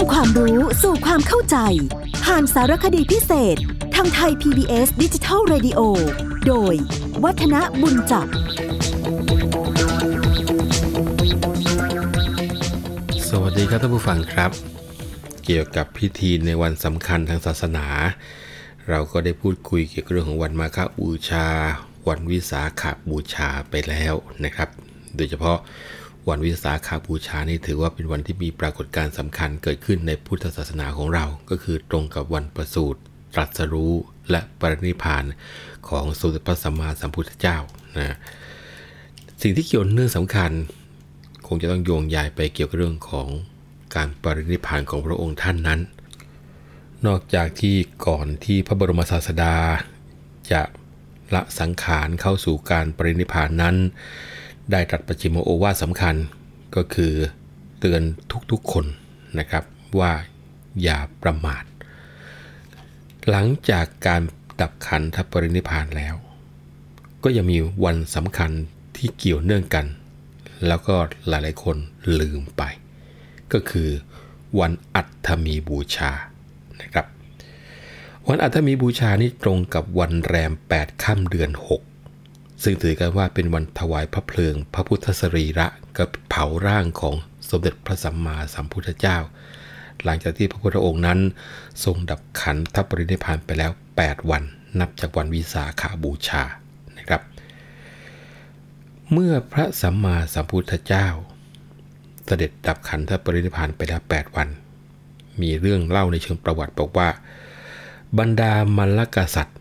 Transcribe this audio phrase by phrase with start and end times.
[0.00, 1.56] ำความรู้สู่ความเข้าใจ
[2.24, 3.56] ผ่านสารคดีพิเศษ
[3.94, 5.80] ทางไทย PBS ดิจิทัล Radio
[6.46, 6.74] โดย
[7.24, 8.26] วัฒนบุญจับ
[13.28, 14.50] สวัสดีครับท่านผู้ฟังครับ
[15.44, 17.86] เกี่ยวกับพิธีในวันสำคัญทางศาสนา
[18.88, 21.46] เราก็ได้พูดคุยเกี่ยวกับเรื่องของวันมาฆบูชา
[22.08, 24.68] วันวิสาขบูชาไปแล้วนะครับ
[25.16, 25.58] โดยเฉพาะ
[26.28, 33.00] วันวิสาขาบูชานี่ถือว่าเป็นวันที่มีปรากฏการณ์สำคัญเกิดขึ้นในพุทธศาสนาของเรา ก็คือตรงกับวันประสูติ
[33.34, 33.94] ตรัสรู้
[34.30, 35.24] และปรินิพาน
[35.88, 37.58] ของสมเด็จพระสัมมาสัมพุทธเจ้า
[37.98, 38.16] นะ
[39.42, 40.50] สิ่งที่เกี่ยวเนื่องสำคัญ
[41.46, 43.28] คงจะต้องโยงใยไปเกี่ยวกับเรื่องของ
[43.96, 45.80] การปรินิพานของพระองค์ท่านนั้น
[47.06, 49.54] นอกจากที่ก่อนที่พระบรมศาสดา
[50.52, 50.62] จะ
[51.34, 53.76] ละสังขารเข้าสู่การปรินิพานนั้น
[54.70, 56.14] ได้ตรัสประชิมโอวาสำคัญ
[56.76, 57.12] ก็คือ
[57.80, 58.02] เตือน
[58.50, 58.86] ทุกๆคน
[59.38, 59.64] นะครับ
[59.98, 60.12] ว่า
[60.82, 61.64] อย่าประมาท
[63.28, 64.20] หลังจากการ
[64.60, 66.14] ดับขันธปรินิพพานแล้ว
[67.24, 68.50] ก็ยังมีวันสำคัญ
[68.96, 69.86] ที่เกี่ยวเนื่องกัน
[70.66, 70.96] แล้วก็
[71.28, 71.76] หลายๆคน
[72.20, 72.62] ลืมไป
[73.52, 73.88] ก็คือ
[74.60, 76.12] วันอัฐมีบูชา
[76.82, 77.06] นะครับ
[78.28, 81.89] วันอัฐมีบูชานี่ตรงกับวันแรม 8 ค่ำเดือน 6
[82.62, 85.66] ซึ่งถือกันว่าเป็นวันถวายพระเพลิง พระพุทธสรีระ
[85.98, 87.14] กับเผาร่างของ
[87.50, 89.18] สมเด็จพระสัมมาสัมพุทธเจ้า
[90.04, 91.18] หลังจากที่พระพุทธองค์นั้น
[91.84, 94.42] ทรงดับขันธปรินิพานไปแล้ว 8 วัน
[94.80, 96.42] นับจากวันวิสาขาบูชา
[96.98, 97.22] นะครับ
[99.12, 101.06] เมื่อพระสัมมาสัมพุทธเจ้า
[102.26, 104.48] เสด็จดับขันธปรินิพานไปแล้ว 8 วัน
[105.40, 107.08] มีเรื่องเล่าในเชิงประวัติบอกว่า
[108.18, 109.58] บรรดามัลลกษัตริย์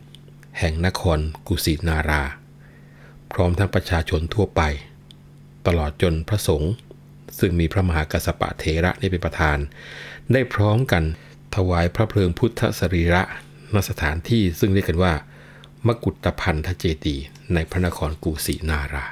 [0.59, 2.23] แห่งนครกุสินารา
[3.33, 4.61] พร้อมทั้งประชาชนทั่วไป
[5.67, 6.73] ตลอดจนพระสงฆ์
[7.39, 9.57] ซึ่งมีพระมหากัสสปะเทระนี่เป็นประธาน
[10.33, 11.03] ได้พร้อมกัน
[11.55, 13.23] ถวายพระเพลิงพุทธสรีระ
[13.73, 15.13] ณสถานที่ซึ่งเรียกกันว่า
[15.87, 17.15] มกุฏพันธเจดี
[17.53, 19.05] ในพระนครกุสินารา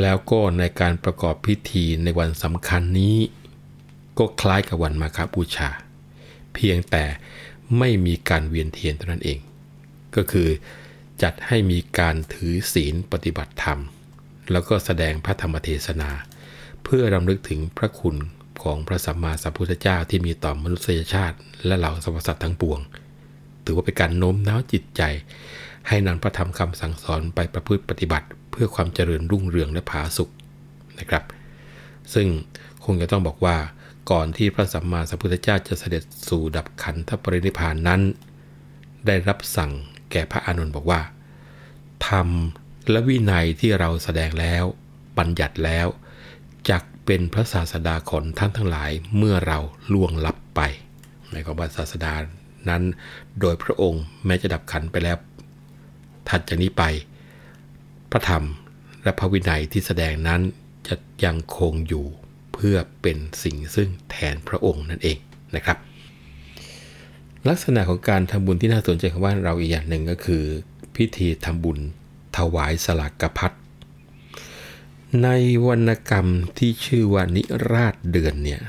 [0.00, 3.16] แล้วก็ในการประกอบพิธีในวันสำคัญนี้
[4.18, 5.70] ก็คล้ายกับวันมาฆบูชา
[6.54, 7.04] เพียงแต่
[7.78, 9.38] ไม่มีการเวียนเทียนเท่านั้นเอง
[10.16, 10.48] ก็คือ
[11.24, 13.80] จัดให้มีการถือศีลปฏิบัติธรรม
[14.52, 16.10] แล้วก็แสดงพระธรรมเทศนา
[16.84, 18.16] เพื่อรำลึกถึงพระคุณ
[18.62, 21.36] ของพระสัมมาสัมพุทธเจ้าที่มีต่อมนุษยชาติ
[21.66, 22.80] และเหล่าสรรพสัตว์ทั้งปวง
[23.64, 25.02] ถือว่าเป็นการโน้มน้าวจิตใจ
[25.88, 30.30] ให้นำพระธรรมคำสั่งสอนไปประพฤติปฏิบัติ เพื่อความเจริญรุ่งเรืองและผาสุก
[30.98, 31.24] นะครับ
[32.14, 32.28] ซึ่ง
[32.84, 33.56] คงจะต้องบอกว่า
[34.10, 38.00] ก่อนที่พระสัมมาสัมพุทธเจ้าจะเสด็จสู่ดับขันธปรินิพพานนั้น
[39.06, 39.70] ได้รับสั่ง
[40.12, 41.00] แก่พระอานนท์บอกว่า
[42.08, 42.28] ธรรม
[42.90, 44.64] และวินัยที่เราแสดงแล้ว
[45.18, 45.86] บัญญัติแล้ว
[46.70, 49.58] จักเป็นพระศาสดาของท่านทั้งหลายเมื่อเรา
[49.92, 50.60] ล่วงลับไป
[51.32, 52.14] ในความว่าศาสดา
[52.68, 52.82] นั้น
[53.40, 55.16] โดยพระองค์แม้จะดับขันไปแล้ว
[56.28, 56.82] ถัดจากนี้ไป
[58.10, 58.44] พระธรรม
[59.02, 60.40] และพระวินัยที่แสดงนั้น
[60.88, 60.94] จะ
[61.24, 62.06] ยังคงอยู่
[62.54, 65.18] เพื่อเป็นสิ่งซึ่งแทนพระองค์นั่นเอง
[65.56, 65.78] นะครับ
[67.48, 70.44] ลักษณะของการทำบุญที่น่าสนใจของว่าเราอีกอย่างหนึ่งก็คือ
[70.96, 71.78] พิธีทำบุญ
[72.36, 73.52] ถวายสลากพัด
[75.22, 75.28] ใน
[75.66, 76.26] วรรณกรรม
[76.58, 78.62] ที่ชื่อว่านิราชเดือนเนี่ย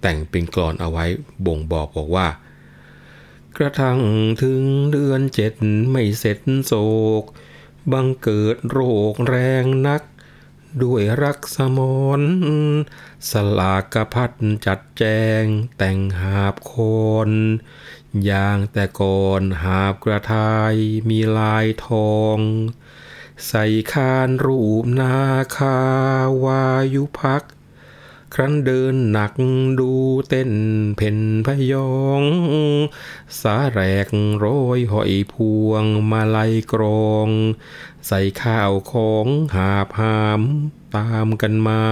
[0.00, 1.04] แต่งเป็นกลอนเอาไว้
[1.46, 2.28] บ่งบอกบอกว่า
[3.56, 3.98] กระทั่ง
[4.42, 5.52] ถึงเดือนเจ็ด
[5.90, 6.72] ไม่เสร็จโศ
[7.22, 7.24] ก
[7.92, 8.78] บังเกิดโร
[9.12, 10.02] คแรงนัก
[10.82, 12.22] ด้วยรักสมอน
[13.30, 14.32] สลากพัด
[14.66, 15.04] จัดแจ
[15.42, 15.44] ง
[15.78, 16.74] แต่งหาบค
[17.28, 17.30] น
[18.24, 20.74] อย่างแต่ก่อนหาบกระทาย
[21.08, 22.38] มีลายทอง
[23.48, 25.16] ใส่คานรูปนา
[25.56, 25.78] คา
[26.44, 26.64] วา
[26.94, 27.42] ยุพัก
[28.34, 29.32] ครั้นเดินหนัก
[29.80, 29.92] ดู
[30.28, 30.52] เต้น
[30.96, 32.22] เพ่นพยอง
[33.40, 34.08] สาแรก
[34.38, 34.46] โร
[34.76, 35.34] ยหอยพ
[35.66, 37.28] วงมาลัยกรอง
[38.06, 40.42] ใส่ข้าวของหาบหาม
[40.96, 41.84] ตามกันมา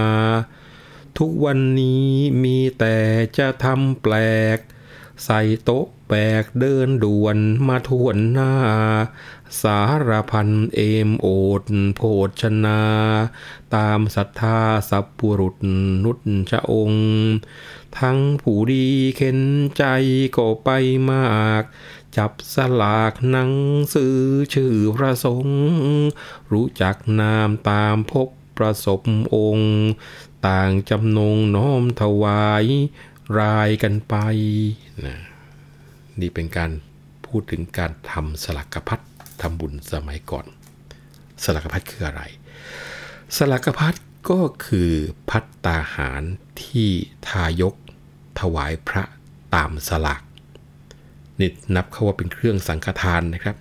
[1.17, 2.09] ทุกวันนี้
[2.43, 2.97] มีแต่
[3.37, 4.15] จะทำแปล
[4.55, 4.57] ก
[5.25, 7.37] ใส่โต๊ะ แบกเดินด่วน
[7.67, 8.53] มาทวนหน้า
[9.61, 11.27] สารพันเอมโอ
[11.61, 11.63] ด
[11.95, 12.01] โภ
[12.41, 12.81] ชนา
[13.75, 14.59] ตามศรัทธา
[14.89, 15.55] สัพปุรุษ
[16.03, 16.19] นุช
[16.51, 17.05] ชะองค์
[17.99, 19.39] ทั้งผู้ดีเข็น
[19.77, 19.83] ใจ
[20.35, 20.69] ก็ไป
[21.11, 21.25] มา
[21.61, 21.63] ก
[22.17, 23.53] จับสลากหนัง
[23.93, 24.17] สือ
[24.53, 25.59] ชื่อพระสงฆ์
[26.51, 28.27] รู้จักนามตามพบ
[28.57, 28.99] ประสบ
[29.35, 29.73] องค์
[30.47, 32.65] ต่างจำนงน้อมถวาย
[33.37, 34.15] รายกันไป
[35.05, 35.30] นะ
[36.21, 36.71] นี่เป็นการ
[37.25, 38.99] พูดถึงการทำสลักกพัด
[39.41, 40.45] ทำบุญสมัยก่อน
[41.43, 42.21] สลักกพัดคืออะไร
[43.37, 43.95] สลักกพัด
[44.29, 44.91] ก็คือ
[45.29, 46.23] พัตตาหาร
[46.63, 46.89] ที่
[47.27, 47.75] ทายก
[48.39, 49.03] ถวายพระ
[49.55, 50.21] ตามสลาก
[51.39, 53.55] นี่นับเข้าว่าเป็นเครื่องสังฆทานนะครับ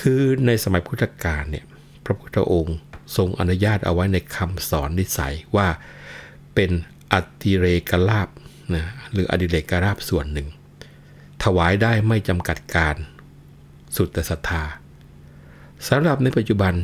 [0.00, 1.64] คือในสมัยพุทธกาลเนี่ย
[2.04, 2.78] พระพุทธองค์
[3.16, 5.68] ทรงอนุญาตเอาไว้ในคำสอนนิสัยว่า
[6.54, 6.70] เป็น
[7.12, 8.28] อติเรกลาบ
[8.74, 10.48] นะหรืออดิเรกราบส่วนหนึ่ง
[11.50, 12.96] ถวายได้ไม่จำกัดการ
[13.96, 14.62] สุดแต่ศรัทธา
[15.88, 16.74] สำหรับในปัจจุบัน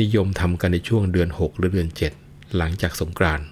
[0.00, 1.88] นิยมทำกันในช่วงเดือน 6 หรือเดือน
[2.20, 3.46] 7 หลังจากสงกรานต์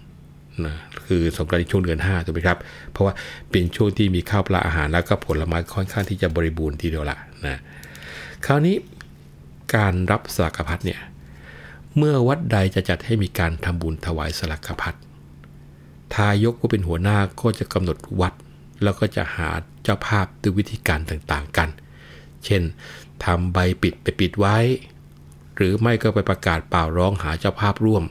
[0.65, 2.59] นะคือสงกรานต์ในช่วงเดือน5ถูกไหมครับ
[2.91, 3.15] เพราะว่า
[3.51, 7.61] เป็นช่วงที่มีข้าวปลาอาหารแล้วก็ผลไม้ค่อนข้างที่จะบริบูรณ์ทีเดียวละนะ
[8.47, 8.77] คราวนี้
[9.75, 11.01] การรับสลักพัดเนี่ย
[11.97, 14.95] เมื่อวัดใดจะจัดให้มีการทำบุญถวายสลักพัด
[16.15, 18.35] ทายกผู้เป็นหัวหน้าก็จะกำหนดวัด
[18.85, 19.49] แล้วก็จะหา
[19.83, 21.69] เจ้าภาพด้วยวิธีการต่างๆกัน
[22.45, 22.63] เช่น
[23.25, 24.57] ทำใบปิดไปปิดไว้
[25.57, 28.05] หรือไม่ก็ไปประกาศเป่าร้องหาเจ้าภาพร่วม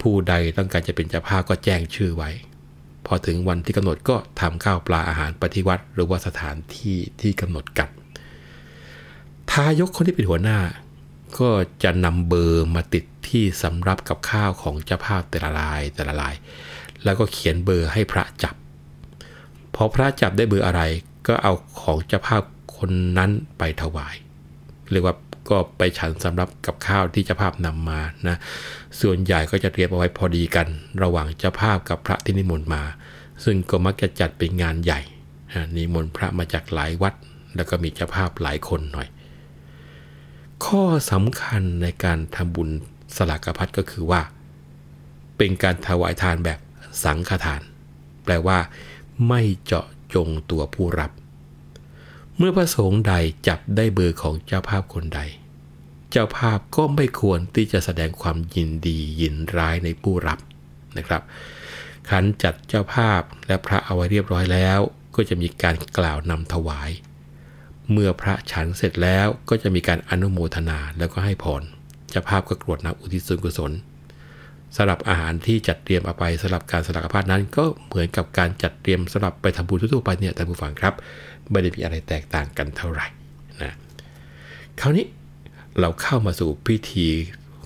[0.00, 2.30] ผู้ใดต้องการจะเป็นเจ้าภาพก็แจ้งชื่อไว้
[3.06, 7.88] พอถึงวันที่กำหนดก็ทำข้าวปลาอาหารปฏิวัติ หรือว่าสถานที่ที่กำหนดกัน
[9.50, 10.58] ทายกคนที่เป็นหัวหน้า
[11.38, 11.50] ก็
[11.82, 16.34] จะนำเบอร์มาติดที่สำรับกับข้าวของเจ้าภาพแต่ละรายแต่ละราย
[17.04, 18.54] แล้วก็เขียนเบอร์ให้พระจับ
[19.76, 20.82] พอพระจับได้เบอร์อะไร
[21.26, 21.52] ก็เอา
[21.82, 22.42] ของเจ้าภาพ
[22.76, 24.14] คนนั้นไปถวาย
[24.90, 25.14] เรียกว่า
[25.50, 28.36] ก็ไปฉันสำรับกับข้าวที่เจ้าภาพนำมานะ
[29.00, 30.66] ส่วนใหญ่ก็จะเตรียมเอาไว้พอดีกัน
[31.02, 32.82] ระหว่างเจ้าภาพกับพระที่นิมนต์มา
[33.44, 35.00] ซึ่งก็มักจะจัดเป็นงานใหญ่
[35.76, 37.14] นิมนต์พระมาจากหลายวัด
[37.56, 39.08] แล้วก็มีเจ้าภาพหลายคนหน่อย
[40.66, 42.70] ข้อสำคัญในการทำบุญ
[43.16, 44.20] สลากพัดก็คือว่า
[45.36, 46.58] เป็นการถวายทานแบบ
[47.04, 47.62] สังฆทาน
[48.24, 48.58] แปลว่า
[49.28, 51.10] ไม่เจาะจงตัวผู้รับ
[52.36, 53.14] เมื่อพระสงฆ์ใด
[53.48, 55.20] จับได้เบอร์ของเจ้าภาพคนใด
[56.10, 60.38] เจ้าภาพก็ไม่ควรที่จะแสดงความยินดียินร้ายในผู้รับ
[60.96, 61.22] นะครับ
[62.08, 64.80] ขันจัดเจ้าภาพและพระเอาไว้เรียบร้อยแล้ว
[65.16, 66.90] ก็จะมีการกล่าวนำถวาย
[67.90, 71.62] เมื่อพระฉันเสร็จแล้วก็จะมีการอนุโมทนาแล้วก็ให้พร
[72.10, 73.72] เจ้าภาพก็กรวดน้ำอุทิศส่วนกุศล
[74.76, 80.94] สำหรับอาหารที่จัดเตรียมเอาไปสำหรับการสลักพาดนั้น ก็เหมือนกับการจัดเตรียมสำหรับไปทำบุญทั่วไปเนี่ยท่านผู้ฟังครับ
[81.50, 83.06] ไม่ได้มีอะไรแตกต่างกันเท่าไหร่
[83.62, 83.74] นะ
[84.80, 85.06] คราวนี้
[85.80, 87.06] เราเข้ามาสู่พิธี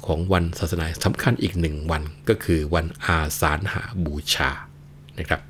[0.07, 4.51] ของวันศาสนาสำคัญอีกหนึ่งวันก็คือวันอาสาฬหาบูชา
[5.19, 5.41] นะครับ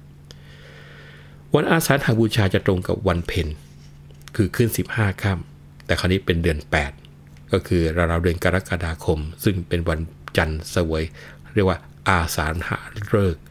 [1.55, 3.47] วันอาสาฬหาบูชาจะตรงกับวันเพ็ญ
[4.37, 6.59] คือขึ้น 15ค่ำแต่คราวนี้เป็นเดือน
[7.05, 10.01] 8 ก็คือราวๆเดือนกรกฎาคม ซึ่งเป็นวัน
[10.37, 11.05] จันทร์เสวย
[11.55, 12.79] เรียกว่าอาสาฬหา
[13.13, 13.43] ฤกษ์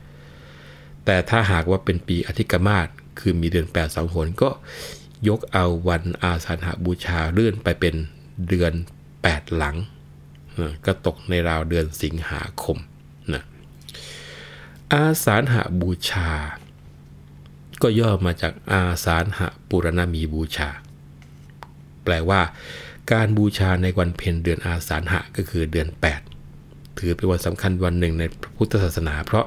[1.06, 2.88] แต่ถ้าหากว่าเป็นปีอธิกมาศ
[3.20, 4.50] คือมีเดือน8สองหนก็
[5.28, 7.96] ยกเอาวันอาสาฬหบูชาเลื่อนไปเป็น
[8.48, 8.74] เดือน
[9.16, 9.76] 8 หลัง
[10.86, 12.78] ก็ตกในราวเดือนสิงหาคม
[13.34, 13.44] นะ
[14.94, 16.30] อาสาฬหบูชา
[17.82, 20.70] ก็ย่อมาจากอาสาฬหปุรณมีบูชา
[22.04, 22.42] แปลว่า
[23.12, 25.88] การบูชาในวันเพ็ญเดือนอาสาฬหะก็คือเดือน
[26.18, 26.39] 8
[27.00, 29.46] ถือเป็นวันสำคัญวันหนึ่งในพระพุทธศาสนา เพราะ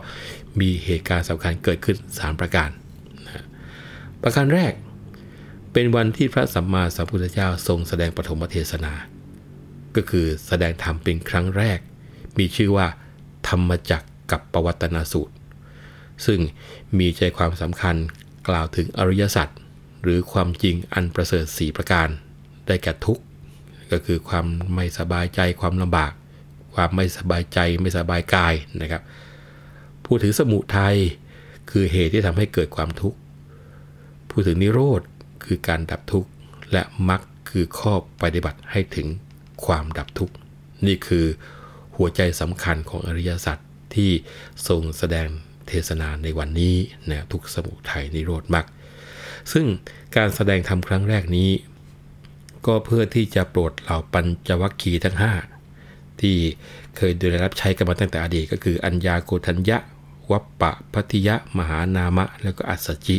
[0.60, 2.70] มีเหตุการณ์สำคัญเกิดขึ้น 3 ประการ
[4.22, 4.72] ประการแรก
[5.72, 8.92] เป็นวันที่พระสัมมาสัมพุทธเจ้าทรงแสดงปฐมเทศนา
[9.96, 11.78] ก็คือแสดงธรรมเป็นครั้งแรก
[12.38, 12.86] มีชื่อว่า
[13.48, 15.34] ธรรมจักกับปวัตนาสูตร
[16.26, 16.40] ซึ่ง
[16.98, 17.96] มีใจความสำคัญ
[18.48, 19.48] กล่าวถึงอริยสัจ
[20.02, 22.08] หรือความจริงอันประเสริฐสีประการ
[22.66, 23.22] ได้แก่ทุกข์
[23.92, 26.12] ก็คือความไม่สบายใจความลำบาก
[26.74, 29.02] ความไม่สบายใจไม่สบายกายนะครับ
[30.06, 30.96] พูดถึงสมุทัย
[31.70, 33.18] คือเหตุที่ทำให้เกิดความทุกข์
[34.30, 35.02] พูดถึงนิโรธ
[35.44, 36.30] คือการดับทุกข์
[36.72, 39.06] และมรรคคือข้อปฏิบัติให้ถึง
[39.64, 40.34] ความดับทุกข์
[40.86, 41.26] นี่คือ
[41.96, 43.58] หัวใจสำคัญของอริยสัจ
[43.94, 44.10] ที่
[44.68, 45.28] ทรงแสดง
[45.68, 46.76] เทศนาในวันนี้
[47.10, 48.66] นะทุกสมุทัยนิโรธมรรค
[49.52, 49.66] ซึ่ง
[50.16, 51.50] การแสดงธรรมครั้งแรกนี้
[52.66, 55.51] ก็เพื่อที่จะโปรดเหล่าปัญจวัคคีย์ทั้ง5
[56.22, 56.36] ที่
[56.96, 59.78] เคยได้รับใช้กันมาตั้งแต่อดีตก็คือ อัญญาโกทัญญะ
[60.30, 63.18] วัปปะพัทยะ มหานามะ แล้วก็อัสจิ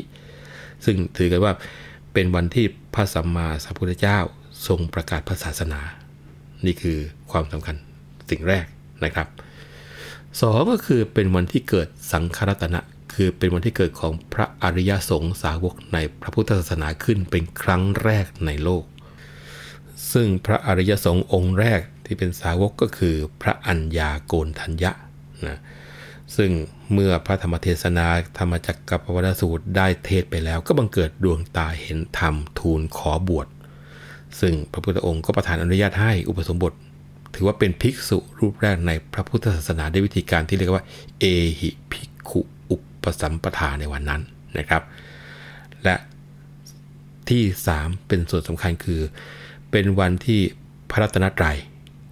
[0.85, 1.53] ซึ่งถือกันว่า
[2.13, 4.19] เป็นวันที่พระสัมมาสัมพุทธเจ้า
[4.67, 5.81] ทรงประกาศพระศาสนา
[6.65, 6.97] นี่คือ
[7.31, 7.75] ความสำคัญ
[8.29, 8.65] สิ่งแรก
[9.03, 9.27] นะครับ
[10.39, 12.81] สองก็คือเป็นวันที่เกิดสังฆรัตนะ
[13.13, 18.83] คือเป็นวันที่เกิดของพระอริยสงฆ์สาวกในพระพุทธศาสนาขึ้นเป็นครั้งแรกในโลก
[20.13, 24.91] ซึ่งพระอริยสงฆ์องค์แรก ที่เป็นสาวกก็คือพระอัญญาโกณทัญญะ
[25.47, 25.59] นะ
[26.35, 26.51] ซึ่ง
[26.93, 28.05] เมื่อพระธรรมเทศนา
[28.37, 33.47] ธรรมจักรกับพระวรสูตรได้เทศไปแล้ว ก็บังเกิดดวงตาเห็นธรรมทูลขอบวช
[34.39, 36.73] ซึ่งพระพุทธองค์ก็ประทานอนุญาตให้อุปสมบท
[37.35, 40.83] ถือว่าเป็นภิกษุรูปแรกในพระพุทธศาสนาด้วยวิธีการที่เรียกว่า
[41.19, 41.25] เอ
[41.59, 44.21] หิภิกขุอุปสัมปทาในวันนั้น
[44.57, 44.81] นะครับ
[45.83, 45.95] และ
[47.29, 47.43] ที่
[47.75, 49.01] 3 เป็นส่วนสำคัญคือ
[49.71, 50.41] เป็นวันที่
[50.91, 51.57] พระรัตนตรัย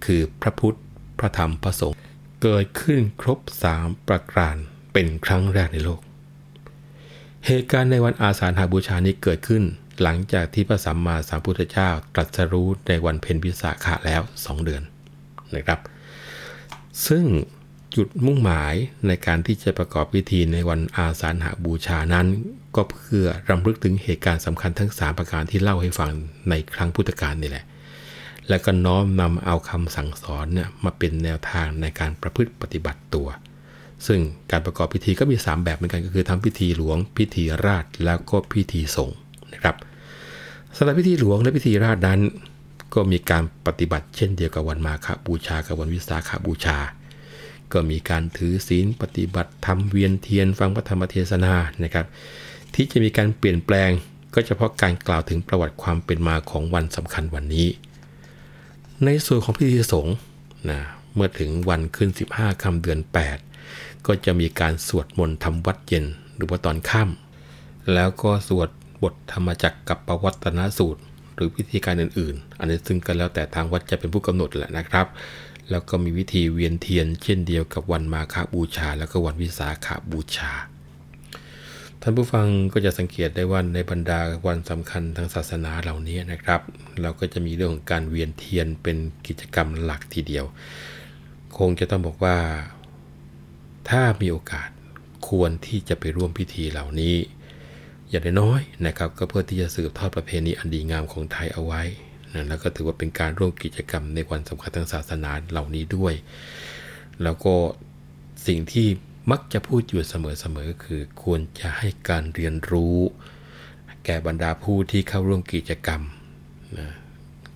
[0.04, 0.78] คือพระพุทธ
[1.18, 1.98] พระธรรม พระสงฆ์
[2.42, 3.38] เกิดขึ้นครบ
[3.74, 4.56] 3ประการ
[4.92, 6.00] เป็นครั้งแรกในโลก
[7.46, 9.62] เหตุการณ์ในวันอาสาฬหาบูชานี้เกิดขึ้น
[10.02, 14.82] หลังจากที่พระสัมมาสัมพุทธเจ้าตรัสรู้ในวันเพ็ญวิสาขะแล้ว2เดือน
[15.54, 15.80] นะครับ
[17.06, 17.24] ซึ่ง
[17.96, 18.74] จุดมุ่งหมาย
[19.06, 22.26] ในการที่จะประกอบพิธีในวันอาสาฬหาบูชานั้น
[22.76, 26.12] ก็เพื่อรำลึกถึงเหตุการณ์สำคัญทั้ง 3 ประการที่เล่าให้ฟัง
[26.50, 27.64] ในครั้งพุทธกาลนี่แหละ
[28.48, 33.28] และก็น้อมนำเอาคำสั่งสอนเนี่ยมาเป็นแนวทางในการประพฤติปฏิบัติตัว
[34.06, 34.20] ซึ่ง
[34.50, 39.18] การประกอบพิธีก็มี 3 แบบเหมือนกันก็คือทำพิธีหลวง พิธีราชแล้วก็พิธีสงฆ์
[39.52, 39.76] นะครับ
[40.76, 42.20] สำหรับพิธีหลวงและพิธีราชนั้น
[42.94, 46.78] ก็มีการปฏิบัติเช่นเดียวกับวันมาฆบูชากับวันวิสาขบูชา
[47.72, 52.06] ก็มีการถือศีลปฏิบัติทำเวียนเทียนฟังพระธรรมเทศนานะครับ
[52.74, 53.90] ที่จะมีการเปลี่ยนแปลง
[54.34, 57.68] ก็เฉพาะการกล่าวถึงประวัติความเป็นมาของวันสำคัญวันนี้
[59.06, 60.16] ในส่วนของพิธีสงฆ์
[60.70, 60.80] นะ
[61.14, 63.00] เมื่อถึงวันขึ้น 15คำเดือน
[63.52, 66.04] 8 ก็จะมีการสวดมนต์ทำวัดเย็น
[66.36, 68.68] หรือว่าตอนค่ำแล้วก็สวด
[69.02, 71.02] บทธรรมจักรกับประวัตนสูตร
[71.34, 75.06] หรือวิธีการอื่น ๆ อันนี้ซึ่งกันแล้วแต่ทางวัดจะเป็นผู้กำหนดแหละนะครับ
[75.70, 80.52] แล้วก็มีวิธีเวียนเทียน เช่นเดียวกับวันมาฆบูชา แล้วก็วันวิสาขาบูชา
[82.04, 86.60] ท่านผู้ฟังก็จะสังเกตได้ว่าในบรรดาวันสำคัญทางศาสนาเหล่านี้นะครับ
[87.02, 90.44] เราก็จะมีเรื่องของการเวียนเทียนเป็นกิจกรรมหลักทีเดียว
[91.58, 92.36] คงจะต้องบอกว่า
[93.88, 94.68] ถ้ามีโอกาส
[95.28, 97.14] ควรที่จะไปร่วมพิธีเหล่านี้
[98.08, 101.82] อย่างน้อยนะครับ ก็เพื่อที่จะสืบทอดประเพณีอันดีงามของไทยเอาไว้
[102.32, 106.14] นะแล้วก็ถือว่าเป็นการร่วมกิจกรรมในวันสำคัญทางศาสนาเหล่านี้ด้วย
[107.22, 107.54] แล้วก็
[108.46, 108.86] สิ่งที่
[109.30, 110.14] มักจะพูดอยู่เส
[110.54, 112.98] มอๆก็คือควรจะให้การเรียนรู้
[114.04, 116.02] แก่บรรดาผู้ที่เข้าร่วมกิจกรรม
[116.78, 116.88] นะ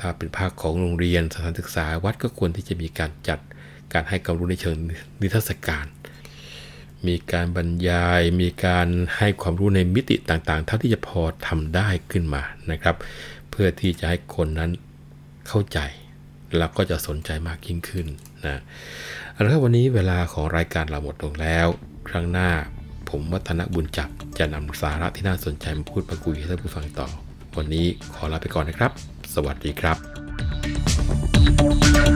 [0.01, 3.39] ถ้าเป็นภาคของโรงเรียนสถานศึกษาวัดก็ควรที่จะมีการจัด
[3.93, 4.77] การให้ความรู้ในเชิง
[5.21, 5.87] นิทรรศการ
[7.07, 12.97] มีการบรรยาย มีการให้ความรู้ในมิติต่างๆ เท่าที่จะพอทำได้ขึ้นมานะครับ
[13.51, 14.71] เพื่อที่จะให้คนนั้น
[15.49, 15.79] เข้าใจ
[16.57, 18.07] แล้วก็จะสนใจมากยิ่งขึ้น
[18.47, 18.61] นะ
[19.45, 21.67] แล้ววันนี้เวลาของรายการเราหมดลงแล้ว
[22.09, 22.51] ครั้งหน้า
[23.11, 27.09] ผมวัฒนบุญจับจะนำสาระที่น่าสนใจมาพูดมาคุยให้ท่านผู้ฟังต่อ
[27.57, 28.93] วันนี้ขอลาไปก่อนนะครับ
[29.35, 29.97] สวัสดีครับ
[32.15, 32.16] ต